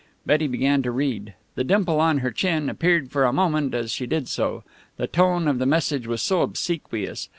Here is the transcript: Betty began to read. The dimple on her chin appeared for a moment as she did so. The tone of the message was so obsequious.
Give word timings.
Betty 0.25 0.47
began 0.47 0.81
to 0.81 0.89
read. 0.89 1.35
The 1.53 1.63
dimple 1.63 1.99
on 1.99 2.17
her 2.25 2.31
chin 2.31 2.69
appeared 2.71 3.11
for 3.11 3.23
a 3.23 3.31
moment 3.31 3.75
as 3.75 3.91
she 3.91 4.07
did 4.07 4.27
so. 4.27 4.63
The 4.97 5.05
tone 5.05 5.47
of 5.47 5.59
the 5.59 5.67
message 5.67 6.07
was 6.07 6.23
so 6.23 6.41
obsequious. 6.41 7.29